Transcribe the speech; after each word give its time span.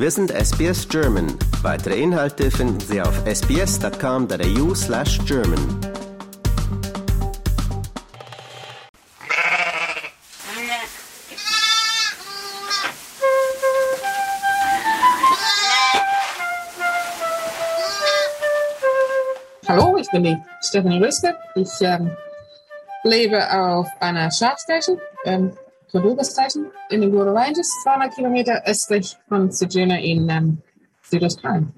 Wir 0.00 0.12
sind 0.12 0.30
SBS 0.30 0.88
German. 0.88 1.26
Weitere 1.60 2.00
Inhalte 2.00 2.52
finden 2.52 2.78
Sie 2.78 3.02
auf 3.02 3.20
sbs.com.au 3.26 4.72
slash 4.72 5.18
German. 5.26 5.58
Hallo, 19.66 19.96
ich 19.96 20.08
bin 20.12 20.22
die 20.22 20.36
Stephanie 20.60 21.02
Rüske. 21.02 21.34
Ich 21.56 21.80
ähm, 21.80 22.16
lebe 23.02 23.52
auf 23.52 23.88
einer 23.98 24.30
Schafstation, 24.30 25.00
ähm, 25.24 25.58
Station 25.90 26.66
in 26.90 27.00
den 27.00 27.10
Rural 27.12 27.36
Ranges, 27.36 27.68
200 27.84 28.14
Kilometer 28.14 28.62
östlich 28.66 29.16
von 29.28 29.50
Sejuna 29.50 29.98
in 29.98 30.28
ähm, 30.28 30.58
Südaustralien. 31.02 31.72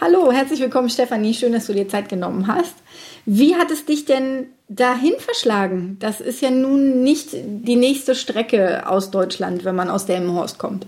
Hallo, 0.00 0.32
herzlich 0.32 0.60
willkommen 0.60 0.90
Stefanie, 0.90 1.34
schön, 1.34 1.52
dass 1.52 1.66
du 1.66 1.72
dir 1.72 1.88
Zeit 1.88 2.08
genommen 2.08 2.48
hast. 2.48 2.74
Wie 3.26 3.54
hat 3.54 3.70
es 3.70 3.86
dich 3.86 4.04
denn 4.04 4.46
dahin 4.68 5.14
verschlagen? 5.18 5.96
Das 6.00 6.20
ist 6.20 6.42
ja 6.42 6.50
nun 6.50 7.04
nicht 7.04 7.28
die 7.32 7.76
nächste 7.76 8.16
Strecke 8.16 8.88
aus 8.88 9.12
Deutschland, 9.12 9.64
wenn 9.64 9.76
man 9.76 9.90
aus 9.90 10.06
Delmenhorst 10.06 10.58
kommt. 10.58 10.86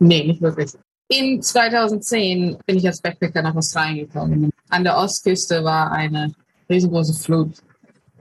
Nee, 0.00 0.24
nicht 0.24 0.42
wirklich. 0.42 0.72
In 1.08 1.40
2010 1.40 2.58
bin 2.66 2.76
ich 2.78 2.86
als 2.86 3.00
Backpacker 3.00 3.42
nach 3.42 3.54
Australien 3.54 4.08
gekommen. 4.08 4.50
An 4.68 4.82
der 4.82 4.96
Ostküste 4.96 5.62
war 5.62 5.92
eine 5.92 6.32
riesengroße 6.68 7.14
Flut. 7.14 7.52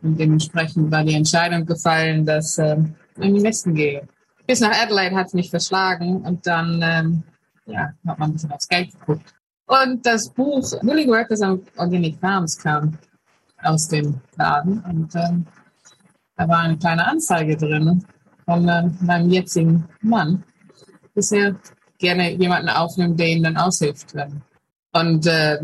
Und 0.01 0.19
dementsprechend 0.19 0.91
war 0.91 1.03
die 1.03 1.15
Entscheidung 1.15 1.65
gefallen, 1.65 2.25
dass 2.25 2.57
äh, 2.57 2.77
in 3.21 3.35
den 3.35 3.43
Westen 3.43 3.73
gehe. 3.73 4.07
Bis 4.47 4.59
nach 4.59 4.71
Adelaide 4.81 5.15
hat 5.15 5.27
es 5.27 5.33
mich 5.33 5.49
verschlagen 5.49 6.21
und 6.21 6.45
dann 6.47 6.81
ähm, 6.83 7.23
ja, 7.65 7.93
hat 8.07 8.19
man 8.19 8.29
ein 8.29 8.33
bisschen 8.33 8.51
aufs 8.51 8.67
Geld 8.67 8.91
geguckt. 8.99 9.33
Und 9.67 10.05
das 10.05 10.29
Buch 10.29 10.63
Willing 10.81 11.09
Workers 11.09 11.41
on 11.41 11.61
Organic 11.77 12.19
Farms 12.19 12.57
kam 12.57 12.97
aus 13.61 13.87
dem 13.87 14.19
Laden 14.35 14.83
und 14.83 15.13
ähm, 15.15 15.45
da 16.35 16.47
war 16.47 16.59
eine 16.59 16.77
kleine 16.77 17.05
Anzeige 17.05 17.55
drin 17.57 18.03
von 18.45 18.67
äh, 18.67 18.89
meinem 19.01 19.29
jetzigen 19.29 19.85
Mann, 20.01 20.43
dass 21.13 21.31
er 21.31 21.55
gerne 21.99 22.31
jemanden 22.31 22.69
aufnimmt, 22.69 23.19
der 23.19 23.27
ihm 23.27 23.43
dann 23.43 23.57
aushilft. 23.57 24.15
Und 24.93 25.27
äh, 25.27 25.59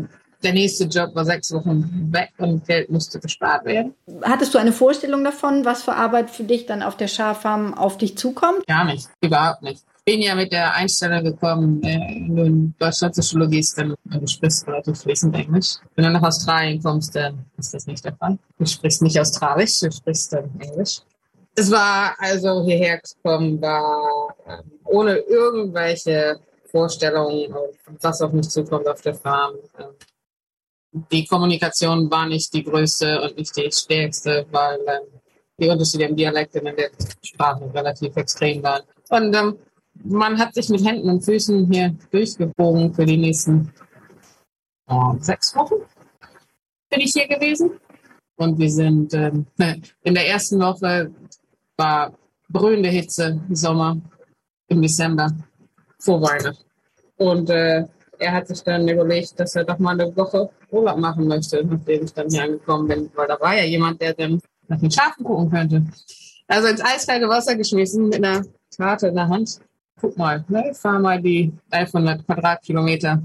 der 0.46 0.52
nächste 0.52 0.84
Job 0.84 1.12
war 1.14 1.24
sechs 1.24 1.52
Wochen 1.52 2.12
weg 2.12 2.30
und 2.38 2.64
Geld 2.66 2.88
musste 2.88 3.18
gespart 3.18 3.64
werden. 3.64 3.94
Hattest 4.22 4.54
du 4.54 4.58
eine 4.58 4.72
Vorstellung 4.72 5.24
davon, 5.24 5.64
was 5.64 5.82
für 5.82 5.94
Arbeit 5.94 6.30
für 6.30 6.44
dich 6.44 6.66
dann 6.66 6.82
auf 6.82 6.96
der 6.96 7.08
Schaffarm 7.08 7.74
auf 7.74 7.98
dich 7.98 8.16
zukommt? 8.16 8.64
Gar 8.68 8.84
nicht, 8.84 9.08
überhaupt 9.20 9.62
nicht. 9.62 9.82
Ich 10.04 10.12
bin 10.14 10.22
ja 10.22 10.36
mit 10.36 10.52
der 10.52 10.72
Einstellung 10.74 11.24
gekommen, 11.24 11.82
äh, 11.82 11.96
in 11.96 12.74
Deutschland 12.78 13.16
Soziologie 13.16 13.58
ist 13.58 13.76
dann, 13.76 13.96
du 14.04 14.26
sprichst 14.28 14.68
relativ 14.68 15.00
fließend 15.00 15.34
Englisch. 15.34 15.78
Wenn 15.96 16.04
du 16.04 16.12
nach 16.12 16.22
Australien 16.22 16.80
kommst, 16.80 17.16
dann 17.16 17.44
ist 17.58 17.74
das 17.74 17.88
nicht 17.88 18.04
der 18.04 18.14
Fall. 18.14 18.38
Du 18.56 18.66
sprichst 18.66 19.02
nicht 19.02 19.18
Australisch, 19.18 19.80
du 19.80 19.90
sprichst 19.90 20.32
dann 20.32 20.48
Englisch. 20.60 21.00
Es 21.56 21.72
war 21.72 22.14
also 22.18 22.62
hierher 22.64 23.00
gekommen, 23.00 23.60
war 23.60 24.28
äh, 24.46 24.62
ohne 24.84 25.16
irgendwelche 25.16 26.38
Vorstellungen, 26.70 27.52
was 28.00 28.22
auf 28.22 28.32
mich 28.32 28.48
zukommt 28.48 28.86
auf 28.86 29.00
der 29.00 29.14
Farm. 29.14 29.54
Ähm, 29.80 29.86
die 30.92 31.26
Kommunikation 31.26 32.10
war 32.10 32.26
nicht 32.26 32.52
die 32.54 32.64
größte 32.64 33.20
und 33.22 33.36
nicht 33.36 33.56
die 33.56 33.70
stärkste, 33.70 34.46
weil 34.50 34.78
ähm, 34.86 35.20
die 35.58 35.68
Unterschiede 35.68 36.04
im 36.04 36.16
Dialekt 36.16 36.54
und 36.56 36.66
in 36.66 36.76
der 36.76 36.90
Sprache 37.22 37.70
relativ 37.72 38.16
extrem 38.16 38.62
waren. 38.62 38.82
Und 39.08 39.34
ähm, 39.34 39.58
man 40.04 40.38
hat 40.38 40.54
sich 40.54 40.68
mit 40.68 40.84
Händen 40.84 41.08
und 41.08 41.24
Füßen 41.24 41.70
hier 41.70 41.94
durchgebogen 42.10 42.94
für 42.94 43.06
die 43.06 43.16
nächsten 43.16 43.72
oh, 44.88 45.14
sechs 45.20 45.54
Wochen. 45.54 45.76
Bin 46.90 47.00
ich 47.00 47.12
hier 47.12 47.28
gewesen. 47.28 47.72
Und 48.36 48.58
wir 48.58 48.70
sind 48.70 49.14
ähm, 49.14 49.46
in 50.02 50.14
der 50.14 50.28
ersten 50.28 50.60
Woche 50.60 51.10
war 51.76 52.12
brühende 52.48 52.88
Hitze, 52.88 53.40
Sommer 53.50 54.00
im 54.68 54.82
Dezember 54.82 55.30
vor 55.98 56.20
Weihnachten. 56.22 56.64
Und 57.16 57.50
äh, 57.50 57.86
er 58.18 58.32
hat 58.32 58.48
sich 58.48 58.62
dann 58.62 58.88
überlegt, 58.88 59.38
dass 59.38 59.56
er 59.56 59.64
doch 59.64 59.78
mal 59.78 59.98
eine 59.98 60.14
Woche 60.16 60.50
Urlaub 60.70 60.98
machen 60.98 61.26
möchte, 61.26 61.64
nachdem 61.64 62.04
ich 62.04 62.12
dann 62.12 62.28
hier 62.28 62.44
angekommen 62.44 62.88
bin, 62.88 63.10
weil 63.14 63.28
da 63.28 63.38
war 63.40 63.56
ja 63.56 63.64
jemand, 63.64 64.00
der 64.00 64.14
dann 64.14 64.40
nach 64.68 64.80
den 64.80 64.90
Schafen 64.90 65.24
gucken 65.24 65.50
könnte. 65.50 65.84
Also 66.48 66.68
ins 66.68 66.82
eiskalte 66.82 67.28
Wasser 67.28 67.56
geschmissen 67.56 68.08
mit 68.08 68.24
einer 68.24 68.44
Karte 68.76 69.08
in 69.08 69.14
der 69.14 69.28
Hand. 69.28 69.60
Guck 70.00 70.16
mal, 70.16 70.44
ne, 70.48 70.72
fahr 70.74 70.98
mal 70.98 71.20
die 71.20 71.52
500 71.72 72.26
Quadratkilometer 72.26 73.22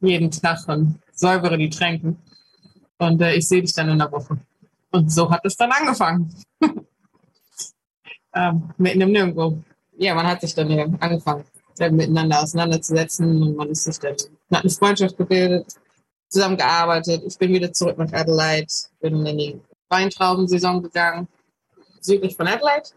jeden 0.00 0.30
Tag 0.30 0.68
und 0.68 1.00
säubere 1.12 1.56
die 1.56 1.70
Tränken. 1.70 2.18
Und 2.98 3.20
äh, 3.22 3.34
ich 3.34 3.48
sehe 3.48 3.62
dich 3.62 3.72
dann 3.72 3.88
in 3.88 3.98
der 3.98 4.10
Woche. 4.10 4.38
Und 4.90 5.10
so 5.10 5.30
hat 5.30 5.44
es 5.44 5.56
dann 5.56 5.70
angefangen. 5.70 6.34
ähm, 8.34 8.70
mitten 8.76 9.00
im 9.00 9.12
Nirgendwo. 9.12 9.62
Ja, 9.96 10.14
man 10.14 10.26
hat 10.26 10.40
sich 10.40 10.54
dann 10.54 10.96
angefangen 11.00 11.44
miteinander 11.78 12.42
auseinanderzusetzen 12.42 13.42
und 13.42 13.56
man 13.56 13.68
ist 13.68 13.84
sich 13.84 13.98
dann, 13.98 14.16
man 14.48 14.58
hat 14.58 14.64
eine 14.64 14.70
Freundschaft 14.70 15.16
gebildet, 15.16 15.66
zusammengearbeitet. 16.28 17.22
Ich 17.26 17.38
bin 17.38 17.52
wieder 17.52 17.72
zurück 17.72 17.98
nach 17.98 18.12
Adelaide, 18.12 18.72
bin 19.00 19.24
in 19.26 19.38
die 19.38 19.60
Weintraubensaison 19.88 20.82
gegangen, 20.82 21.28
südlich 22.00 22.36
von 22.36 22.48
Adelaide. 22.48 22.90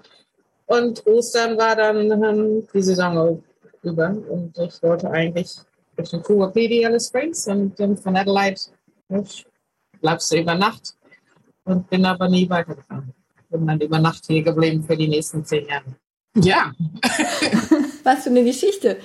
Und 0.65 1.05
Ostern 1.05 1.57
war 1.57 1.75
dann 1.75 2.11
ähm, 2.11 2.67
die 2.73 2.81
Saison 2.81 3.41
über 3.83 4.09
und 4.09 4.57
ich 4.57 4.81
wollte 4.83 5.09
eigentlich 5.09 5.55
Richtung 5.97 6.21
Kuapedi 6.21 6.85
Alice 6.85 7.07
Springs 7.07 7.47
und 7.47 7.79
ähm, 7.79 7.97
von 7.97 8.15
Adelaide 8.15 8.59
ich, 9.09 9.45
bleibst 10.01 10.31
du 10.31 10.37
über 10.37 10.55
Nacht 10.55 10.95
und 11.63 11.89
bin 11.89 12.05
aber 12.05 12.27
nie 12.27 12.49
weitergefahren. 12.49 13.13
Bin 13.49 13.65
dann 13.65 13.79
über 13.79 13.99
Nacht 13.99 14.25
hier 14.27 14.43
geblieben 14.43 14.83
für 14.83 14.97
die 14.97 15.07
nächsten 15.07 15.45
zehn 15.45 15.65
Jahre. 15.67 15.95
Ja. 16.35 16.73
was 18.07 18.23
für 18.23 18.29
eine 18.29 18.43
Geschichte. 18.43 18.97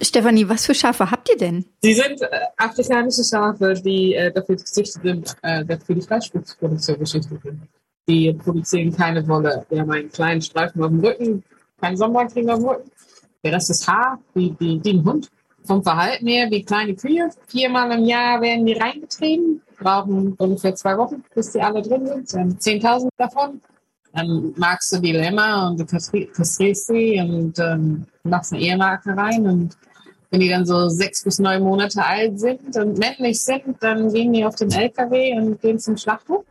Stefanie, 0.00 0.48
was 0.48 0.66
für 0.66 0.74
Schafe 0.74 1.10
habt 1.10 1.28
ihr 1.30 1.36
denn? 1.36 1.64
Sie 1.82 1.94
sind 1.94 2.22
äh, 2.22 2.28
afrikanische 2.56 3.24
Schafe, 3.24 3.74
die 3.74 4.14
äh, 4.14 4.32
dafür 4.32 4.56
gezüchtet 4.56 5.02
sind, 5.02 5.36
äh, 5.42 5.78
für 5.84 5.94
die 5.94 6.02
Fleischproduktion 6.02 6.98
geschichtet 6.98 7.42
sind. 7.42 7.62
Die 8.08 8.32
produzieren 8.32 8.94
keine 8.94 9.26
Wolle. 9.26 9.64
Wir 9.68 9.80
haben 9.80 9.90
einen 9.90 10.10
kleinen 10.10 10.42
Streifen 10.42 10.82
auf 10.82 10.90
dem 10.90 11.00
Rücken, 11.00 11.42
keinen 11.80 11.96
Sommerkring 11.96 12.48
auf 12.50 12.58
dem 12.58 12.68
Rücken. 12.68 12.90
Der 13.42 13.52
Rest 13.52 13.70
ist 13.70 13.88
Haar, 13.88 14.18
wie, 14.34 14.54
wie, 14.58 14.80
wie 14.84 14.92
ein 14.92 15.04
Hund. 15.04 15.30
Vom 15.64 15.82
Verhalten 15.82 16.26
her 16.26 16.50
wie 16.50 16.62
kleine 16.62 16.94
Kühe. 16.94 17.30
Viermal 17.46 17.90
im 17.92 18.04
Jahr 18.04 18.40
werden 18.42 18.66
die 18.66 18.74
reingetrieben, 18.74 19.62
brauchen 19.78 20.34
ungefähr 20.34 20.74
zwei 20.74 20.98
Wochen, 20.98 21.24
bis 21.34 21.52
die 21.52 21.60
alle 21.60 21.80
drin 21.80 22.26
sind. 22.26 22.60
10.000 22.60 23.08
davon 23.16 23.60
dann 24.14 24.52
magst 24.56 24.92
du 24.92 25.00
die 25.00 25.12
Lämmer 25.12 25.68
und 25.68 25.80
du 25.80 25.84
kastrierst 25.86 26.86
sie 26.86 27.20
und 27.20 27.58
ähm, 27.58 28.04
machst 28.22 28.52
eine 28.52 28.62
Ehemarke 28.62 29.16
rein 29.16 29.46
und 29.46 29.76
wenn 30.30 30.40
die 30.40 30.48
dann 30.48 30.66
so 30.66 30.88
sechs 30.88 31.22
bis 31.22 31.38
neun 31.38 31.62
Monate 31.62 32.04
alt 32.04 32.40
sind 32.40 32.76
und 32.76 32.98
männlich 32.98 33.40
sind, 33.40 33.76
dann 33.80 34.12
gehen 34.12 34.32
die 34.32 34.44
auf 34.44 34.56
den 34.56 34.70
LKW 34.70 35.38
und 35.38 35.60
gehen 35.60 35.78
zum 35.78 35.96
Schlachthof. 35.96 36.44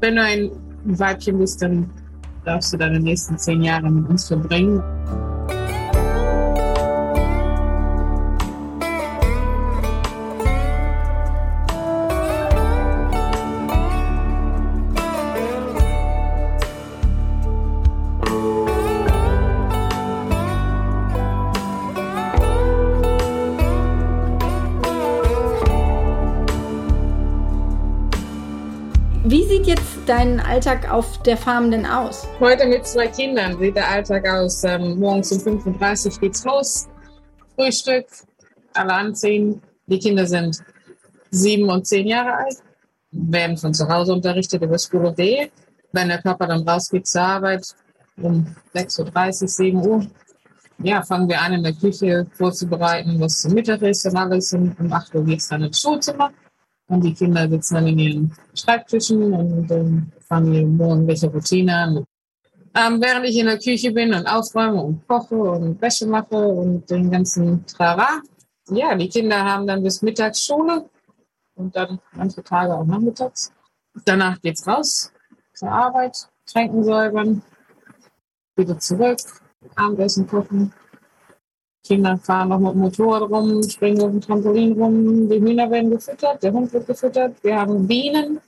Wenn 0.00 0.16
du 0.16 0.22
ein 0.22 0.50
Weibchen 0.84 1.38
bist, 1.38 1.62
dann 1.62 1.88
darfst 2.44 2.72
du 2.72 2.76
deine 2.76 3.00
nächsten 3.00 3.38
zehn 3.38 3.62
Jahre 3.62 3.90
mit 3.90 4.08
uns 4.08 4.28
verbringen. 4.28 4.82
Dein 30.04 30.40
Alltag 30.40 30.92
auf 30.92 31.22
der 31.22 31.38
Farm 31.38 31.70
denn 31.70 31.86
aus? 31.86 32.28
Heute 32.38 32.66
mit 32.66 32.86
zwei 32.86 33.06
Kindern 33.06 33.58
sieht 33.58 33.76
der 33.76 33.88
Alltag 33.88 34.28
aus. 34.28 34.62
Ähm, 34.62 34.98
morgens 34.98 35.32
um 35.32 35.40
35 35.40 36.20
geht's 36.20 36.44
los. 36.44 36.86
Frühstück, 37.56 38.04
alle 38.74 38.92
anziehen. 38.92 39.62
Die 39.86 39.98
Kinder 39.98 40.26
sind 40.26 40.58
sieben 41.30 41.70
und 41.70 41.86
zehn 41.86 42.08
Jahre 42.08 42.34
alt, 42.44 42.58
werden 43.10 43.56
von 43.56 43.72
zu 43.72 43.88
Hause 43.88 44.12
unterrichtet 44.12 44.60
über 44.60 44.74
of 44.74 45.14
Day. 45.14 45.50
Wenn 45.92 46.08
der 46.10 46.18
Papa 46.18 46.46
dann 46.46 46.68
rausgeht 46.68 47.06
zur 47.06 47.22
Arbeit 47.22 47.66
um 48.18 48.54
6.30 48.74 49.42
Uhr, 49.42 49.48
7 49.48 49.86
Uhr, 49.86 50.06
ja, 50.82 51.00
fangen 51.00 51.30
wir 51.30 51.40
an, 51.40 51.54
in 51.54 51.62
der 51.62 51.72
Küche 51.72 52.26
vorzubereiten, 52.34 53.18
was 53.18 53.40
zum 53.40 53.54
Mittag 53.54 53.80
ist 53.80 54.04
und 54.04 54.14
alles. 54.14 54.52
Und 54.52 54.78
um 54.78 54.92
8 54.92 55.14
Uhr 55.14 55.24
geht's 55.24 55.48
dann 55.48 55.62
ins 55.62 55.80
Schulzimmer. 55.80 56.30
Und 56.92 57.02
die 57.04 57.14
Kinder 57.14 57.48
sitzen 57.48 57.76
dann 57.76 57.86
in 57.86 57.98
ihren 57.98 58.36
Schreibtischen 58.54 59.32
und 59.32 59.70
ähm, 59.70 60.12
fangen 60.28 60.52
ihren 60.52 60.76
morgendliche 60.76 61.26
Routine 61.26 61.74
an. 61.74 62.04
Ähm, 62.74 63.00
während 63.00 63.24
ich 63.24 63.38
in 63.38 63.46
der 63.46 63.58
Küche 63.58 63.92
bin 63.92 64.12
und 64.12 64.26
aufräume 64.26 64.82
und 64.82 65.08
koche 65.08 65.36
und 65.36 65.80
Wäsche 65.80 66.06
mache 66.06 66.36
und 66.36 66.90
den 66.90 67.10
ganzen 67.10 67.64
Trara. 67.64 68.20
Ja, 68.68 68.94
die 68.94 69.08
Kinder 69.08 69.42
haben 69.42 69.66
dann 69.66 69.82
bis 69.82 70.02
mittags 70.02 70.44
Schule 70.44 70.90
und 71.54 71.74
dann 71.74 71.98
manche 72.12 72.42
Tage 72.44 72.74
auch 72.74 72.84
nachmittags. 72.84 73.50
Danach 74.04 74.38
geht's 74.42 74.66
raus 74.66 75.10
zur 75.54 75.70
Arbeit, 75.70 76.28
Tränken 76.44 76.84
säubern, 76.84 77.40
wieder 78.54 78.78
zurück, 78.78 79.18
Abendessen 79.76 80.26
kochen. 80.26 80.74
Kinder 81.84 82.16
fahren 82.16 82.50
noch 82.50 82.60
mit 82.60 82.72
dem 82.72 82.80
Motorrad 82.80 83.30
rum, 83.30 83.62
springen 83.62 84.00
auf 84.02 84.10
dem 84.10 84.20
Trampolin 84.20 84.72
rum, 84.72 85.28
die 85.28 85.40
Hühner 85.40 85.70
werden 85.70 85.90
gefüttert, 85.90 86.42
der 86.42 86.52
Hund 86.52 86.72
wird 86.72 86.86
gefüttert. 86.86 87.34
Wir 87.42 87.56
haben 87.56 87.86
Bienen, 87.86 88.40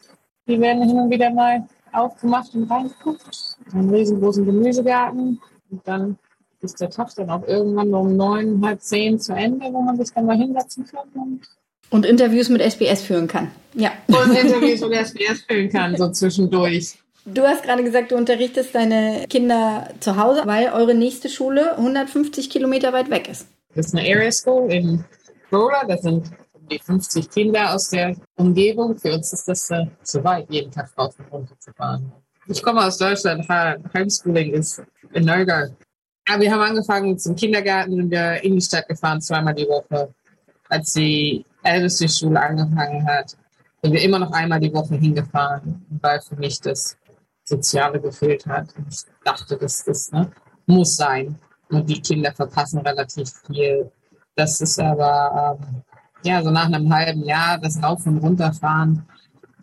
die 0.47 0.61
werden 0.61 0.83
hin 0.83 0.99
und 0.99 1.11
wieder 1.11 1.31
mal 1.31 1.65
aufgemacht 1.93 2.55
und 2.55 2.71
reingeguckt. 2.71 3.57
Einen 3.73 3.91
riesengroßen 3.91 4.45
Gemüsegarten. 4.45 5.41
Und 5.71 5.81
dann 5.85 6.19
ist 6.61 6.81
der 6.81 6.91
Tag 6.91 7.15
dann 7.17 7.31
auch 7.31 7.47
irgendwann 7.47 7.93
um 7.95 8.17
neun, 8.17 8.65
halb 8.65 8.81
zehn 8.81 9.19
zu 9.19 9.33
Ende, 9.35 9.67
wo 9.73 9.81
man 9.81 9.97
sich 9.97 10.13
dann 10.13 10.27
mal 10.27 10.37
hinsetzen 10.37 10.87
kann. 10.87 11.09
Und, 11.15 11.49
und 11.91 12.07
Interviews 12.07 12.49
mit 12.49 12.61
SBS 12.61 13.03
führen 13.03 13.27
kann. 13.27 13.51
Ja. 13.75 13.93
Und 14.09 14.37
Interviews 14.37 14.81
mit 14.81 14.93
SBS 14.93 15.43
führen 15.43 15.71
kann, 15.71 15.97
so 15.97 16.11
zwischendurch. 16.11 16.99
Du 17.27 17.43
hast 17.43 17.63
gerade 17.63 17.83
gesagt, 17.83 18.13
du 18.13 18.17
unterrichtest 18.17 18.75
deine 18.75 19.27
Kinder 19.29 19.89
zu 20.01 20.17
Hause, 20.17 20.43
weil 20.45 20.71
eure 20.75 20.95
nächste 20.95 21.31
Schule 21.31 21.77
150 21.79 22.51
Kilometer 22.51 22.93
weit 22.93 23.09
weg 23.09 23.29
ist. 23.29 23.47
Das 23.75 23.87
ist 23.87 23.95
eine 23.95 24.07
Area 24.07 24.31
School 24.31 24.71
in 24.71 25.05
Roller. 25.51 25.85
Das 25.89 26.03
sind 26.03 26.31
die 26.71 26.79
50 26.79 27.31
Kinder 27.31 27.75
aus 27.75 27.89
der 27.89 28.15
Umgebung. 28.37 28.95
Für 28.97 29.15
uns 29.15 29.33
ist 29.33 29.49
das 29.49 29.71
äh, 29.71 29.87
zu 30.03 30.23
weit, 30.23 30.51
jeden 30.51 30.71
Tag 30.71 30.91
rauf 30.99 31.15
und 31.19 31.33
runter 31.33 31.59
zu 31.59 31.73
fahren. 31.73 32.13
Ich 32.47 32.63
komme 32.63 32.85
aus 32.85 32.99
Deutschland. 32.99 33.49
Homeschooling 33.95 34.53
ist 34.53 34.83
in 35.15 35.25
Nürnberg. 35.25 35.73
Aber 36.29 36.43
wir 36.43 36.53
haben 36.53 36.61
angefangen 36.61 37.19
zum 37.19 37.37
Kindergarten 37.37 38.13
in 38.13 38.55
die 38.55 38.61
Stadt 38.61 38.87
gefahren, 38.87 39.21
zweimal 39.23 39.55
die 39.55 39.67
Woche. 39.67 40.13
Als 40.69 40.93
die 40.93 41.45
älteste 41.63 42.07
Schule 42.07 42.41
angefangen 42.41 43.07
hat, 43.07 43.35
sind 43.83 43.93
wir 43.93 44.03
immer 44.03 44.19
noch 44.19 44.33
einmal 44.33 44.61
die 44.61 44.73
Woche 44.73 44.97
hingefahren, 44.97 45.85
weil 46.01 46.21
für 46.21 46.37
mich 46.37 46.61
das 46.61 46.97
Soziale 47.45 48.01
gefehlt 48.01 48.47
hat. 48.47 48.75
Ich 48.89 49.03
dachte, 49.25 49.57
das, 49.57 49.85
das 49.85 50.11
ne, 50.13 50.31
muss 50.67 50.97
sein. 50.97 51.39
Und 51.69 51.89
die 51.89 52.01
Kinder 52.01 52.33
verpassen 52.33 52.81
relativ 52.81 53.31
viel. 53.47 53.91
Das 54.35 54.61
ist 54.61 54.79
aber, 54.81 55.59
ähm, 55.61 55.83
ja, 56.25 56.43
so 56.43 56.51
nach 56.51 56.67
einem 56.67 56.93
halben 56.93 57.25
Jahr, 57.25 57.59
das 57.59 57.83
Rauf- 57.83 58.07
und 58.07 58.19
Runterfahren, 58.19 59.07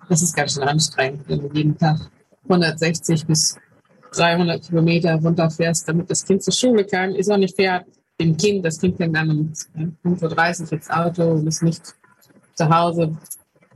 das 0.09 0.21
ist 0.21 0.35
ganz 0.35 0.53
schön 0.53 0.63
anstrengend, 0.63 1.27
wenn 1.27 1.41
du 1.41 1.49
jeden 1.53 1.77
Tag 1.77 1.99
160 2.43 3.25
bis 3.25 3.57
300 4.13 4.61
Kilometer 4.61 5.15
runterfährst, 5.15 5.87
damit 5.87 6.09
das 6.09 6.25
Kind 6.25 6.43
zur 6.43 6.53
Schule 6.53 6.85
kann. 6.85 7.15
Ist 7.15 7.31
auch 7.31 7.37
nicht 7.37 7.55
fair 7.55 7.85
dem 8.19 8.35
Kind. 8.35 8.65
Das 8.65 8.79
Kind 8.79 8.97
fängt 8.97 9.15
dann 9.15 9.29
um 9.29 9.53
5.30 10.03 10.63
Uhr 10.63 10.73
ins 10.73 10.89
Auto 10.89 11.31
und 11.31 11.47
ist 11.47 11.63
nicht 11.63 11.95
zu 12.55 12.69
Hause, 12.69 13.15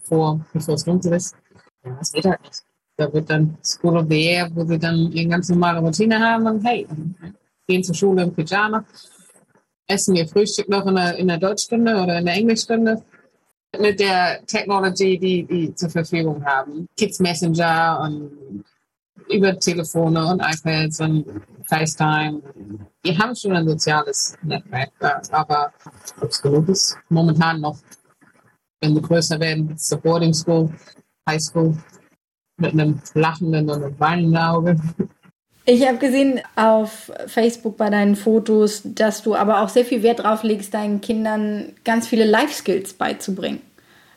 vor, 0.04 0.46
bevor 0.54 0.76
es 0.76 0.84
dunkel 0.84 1.14
ist. 1.14 1.36
Ja, 1.86 1.96
das 1.98 2.12
geht 2.12 2.26
halt 2.26 2.42
nicht. 2.42 2.65
Da 2.98 3.12
wird 3.12 3.30
dann 3.30 3.58
School 3.64 3.98
of 3.98 4.06
the 4.10 4.24
Air, 4.24 4.50
wo 4.54 4.66
sie 4.66 4.80
dann 4.80 5.12
ihre 5.12 5.30
ganz 5.30 5.50
normale 5.50 5.80
Routine 5.80 6.20
haben 6.20 6.48
und 6.48 6.66
hey, 6.66 6.88
gehen 7.68 7.84
zur 7.84 7.96
Schule 7.96 8.24
im 8.24 8.34
Pyjama, 8.34 8.86
essen 9.88 10.16
ihr 10.16 10.28
Frühstück 10.28 10.70
noch 10.70 10.86
in 10.86 10.96
der, 10.96 11.18
in 11.18 11.28
der 11.28 11.38
Deutschstunde 11.38 11.96
oder 12.02 12.20
in 12.20 12.26
der 12.26 12.36
Englischstunde 12.36 13.04
mit 13.80 14.00
der 14.00 14.46
Technology, 14.46 15.18
die 15.18 15.44
die 15.44 15.76
zur 15.76 15.90
Verfügung 15.90 16.44
haben. 16.46 16.88
Kids 16.96 17.20
Messenger 17.20 18.00
und 18.04 18.64
über 19.30 19.58
Telefone 19.60 20.26
und 20.26 20.40
iPads 20.40 21.00
und 21.02 21.26
FaceTime. 21.64 22.42
Die 23.04 23.18
haben 23.18 23.36
schon 23.36 23.54
ein 23.54 23.68
soziales 23.68 24.36
Netzwerk, 24.44 24.92
aber 25.32 25.74
ob 26.22 26.30
es 26.30 26.42
genug 26.42 26.70
ist, 26.70 26.98
momentan 27.10 27.62
noch. 27.62 27.78
Wenn 28.82 28.96
sie 28.96 29.02
größer 29.02 29.40
werden, 29.40 29.76
Supporting 29.78 30.34
School, 30.34 30.70
High 31.28 31.42
School, 31.42 31.76
mit 32.58 32.74
einem 32.74 33.00
lachenden 33.14 33.70
und 33.70 33.84
einem 33.84 34.00
weinenden 34.00 34.38
Auge. 34.38 34.76
Ich 35.68 35.88
habe 35.88 35.98
gesehen 35.98 36.42
auf 36.56 37.12
Facebook 37.26 37.76
bei 37.78 37.90
deinen 37.90 38.16
Fotos, 38.16 38.82
dass 38.86 39.24
du 39.24 39.36
aber 39.36 39.62
auch 39.62 39.70
sehr 39.70 39.84
viel 39.84 40.04
Wert 40.04 40.24
drauf 40.24 40.44
legst, 40.44 40.74
deinen 40.74 41.02
Kindern 41.02 41.74
ganz 41.84 42.08
viele 42.08 42.26
Life-Skills 42.26 42.94
beizubringen. 42.94 43.62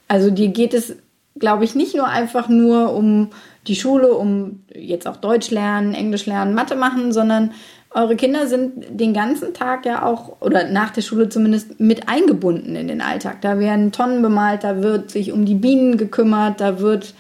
Also 0.09 0.31
dir 0.31 0.49
geht 0.49 0.75
es, 0.75 0.97
glaube 1.39 1.65
ich, 1.65 1.75
nicht 1.75 1.97
nur 1.97 2.07
einfach 2.07 2.49
nur 2.49 2.95
um 2.95 3.31
die 3.67 3.77
Schule, 3.77 4.13
um 4.13 4.63
jetzt 4.75 5.07
auch 5.07 5.17
Deutsch 5.17 5.51
lernen, 5.51 5.95
Englisch 5.95 6.27
lernen, 6.27 6.55
Mathe 6.55 6.77
machen, 6.77 7.13
sondern 7.13 7.53
eure 7.91 8.17
Kinder 8.17 8.47
sind 8.47 8.85
den 8.91 9.15
ganzen 9.15 9.55
Tag 9.55 9.87
ja 9.87 10.05
auch, 10.05 10.41
oder 10.41 10.69
nach 10.69 10.91
der 10.91 11.01
Schule 11.01 11.31
zumindest, 11.31 11.81
mit 11.81 12.11
eingebunden 12.11 12.77
in 12.77 12.89
den 12.89 13.01
Alltag. 13.01 13.41
Da 13.41 13.59
werden 13.59 13.93
Tonnen 13.93 14.21
bemalt, 14.21 14.65
da 14.65 14.83
wird 14.83 15.11
sich 15.11 15.33
um 15.33 15.47
die 15.47 15.55
Bienen 15.55 15.97
gekümmert, 15.97 16.61
da 16.61 16.81
wird 16.81 17.15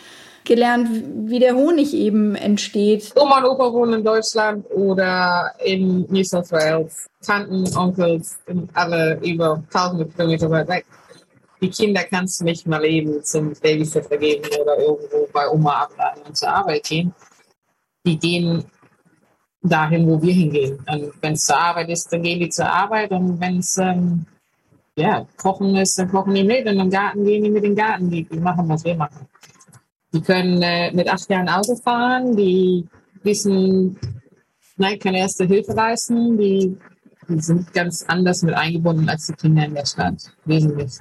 gelernt, 0.49 0.89
wie 1.31 1.39
der 1.39 1.55
Honig 1.55 1.95
eben 1.95 2.35
entsteht. 2.35 3.12
Oma 3.15 3.39
und 3.39 3.45
Opa 3.45 3.73
wohnen 3.73 4.00
in 4.00 4.05
Deutschland 4.05 4.67
oder 4.71 5.53
in 5.65 6.06
New 6.09 6.25
South 6.25 6.50
Wales. 6.50 7.06
Tanten, 7.25 7.65
Onkels, 7.77 8.39
alle 8.75 9.21
über 9.23 9.62
tausende 9.71 10.06
Kilometer 10.06 10.50
weit 10.50 10.69
weg. 10.69 10.87
Die 11.61 11.71
Kinder 11.71 12.03
kannst 12.05 12.41
du 12.41 12.45
nicht 12.45 12.67
mal 12.67 12.85
eben 12.85 13.23
zum 13.23 13.53
Babysitter 13.53 14.17
geben 14.17 14.49
oder 14.61 14.79
irgendwo 14.79 15.29
bei 15.33 15.49
Oma 15.49 15.83
abladen 15.83 16.23
und 16.27 16.37
zur 16.37 16.49
Arbeit 16.49 16.85
gehen. 16.85 17.12
Die 18.06 18.19
gehen 18.19 18.65
dahin, 19.62 20.06
wo 20.09 20.21
wir 20.23 20.33
hingehen. 20.33 20.79
Wenn 21.21 21.33
es 21.33 21.47
zur 21.47 21.59
Arbeit 21.59 21.89
ist, 21.91 22.12
dann 22.12 22.23
gehen 22.23 22.41
die 22.41 22.49
zur 22.49 22.71
Arbeit 22.71 23.11
und 23.11 23.41
wenn 23.41 23.59
es 23.59 23.77
ähm, 23.79 24.27
ja, 24.97 25.27
Kochen 25.37 25.77
ist, 25.77 25.99
dann 25.99 26.09
kochen 26.09 26.35
die 26.35 26.44
mit 26.44 26.67
und 26.67 26.79
im 26.79 26.91
Garten 26.91 27.25
gehen 27.25 27.44
die 27.44 27.51
mit 27.51 27.65
dem 27.65 27.75
Garten, 27.75 28.11
die 28.11 28.27
machen, 28.39 28.69
was 28.69 28.85
wir 28.85 28.97
machen. 28.97 29.27
Die 30.12 30.20
können 30.22 30.62
äh, 30.62 30.93
mit 30.93 31.08
acht 31.08 31.28
Jahren 31.28 31.49
Auto 31.49 31.76
fahren, 31.76 32.37
die 32.37 32.87
wissen, 33.22 33.99
nein, 34.76 34.99
keine 34.99 35.19
erste 35.19 35.44
Hilfe 35.44 35.72
leisten, 35.72 36.38
die, 36.38 36.76
die 37.28 37.40
sind 37.40 37.72
ganz 37.75 38.05
anders 38.08 38.43
mit 38.43 38.55
eingebunden 38.55 39.08
als 39.08 39.26
die 39.26 39.34
Kinder 39.34 39.64
in 39.64 39.75
der 39.75 39.84
Stadt. 39.84 40.32
Wesentlich. 40.46 40.93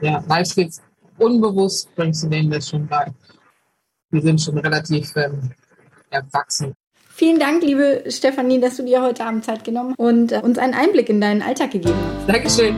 Ja, 0.00 0.22
Live-Skills 0.28 0.80
unbewusst 1.18 1.94
bringst 1.96 2.24
du 2.24 2.28
denen 2.28 2.50
das 2.50 2.68
schon 2.68 2.86
bei. 2.86 3.12
Die 4.12 4.20
sind 4.20 4.40
schon 4.40 4.58
relativ 4.58 5.14
ähm, 5.16 5.50
erwachsen. 6.10 6.74
Vielen 7.08 7.38
Dank, 7.38 7.62
liebe 7.62 8.04
Stefanie, 8.08 8.60
dass 8.60 8.76
du 8.76 8.84
dir 8.84 9.02
heute 9.02 9.24
Abend 9.24 9.44
Zeit 9.44 9.64
genommen 9.64 9.94
und 9.96 10.32
äh, 10.32 10.40
uns 10.40 10.58
einen 10.58 10.74
Einblick 10.74 11.08
in 11.08 11.20
deinen 11.20 11.42
Alltag 11.42 11.70
gegeben 11.70 11.94
hast. 12.18 12.28
Dankeschön. 12.28 12.74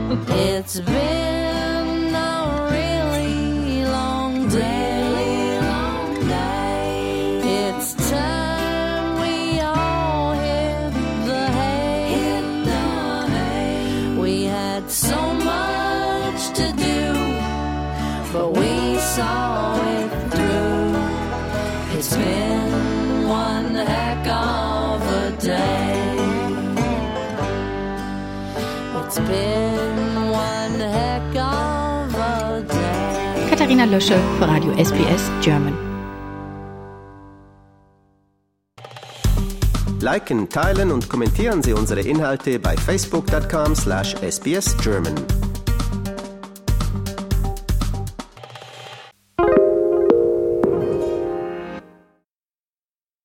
We 18.59 18.97
saw 18.99 19.75
it 19.75 20.11
through. 20.31 20.95
It's 21.97 22.15
been 22.15 23.27
one 23.27 23.75
heck 23.75 24.27
of 24.27 25.01
a 25.23 25.31
day. 25.39 25.95
It's 28.99 29.19
been 29.19 30.29
one 30.31 30.79
heck 30.79 31.35
of 31.35 32.15
a 32.15 32.63
day. 32.67 33.47
Katharina 33.49 33.85
Lösche 33.85 34.15
für 34.37 34.47
Radio 34.47 34.71
SBS 34.73 35.31
German. 35.41 35.73
Liken, 39.99 40.47
teilen 40.49 40.91
und 40.91 41.09
kommentieren 41.09 41.63
Sie 41.63 41.73
unsere 41.73 42.01
Inhalte 42.01 42.59
bei 42.59 42.77
facebook.com/sbsgerman. 42.77 45.46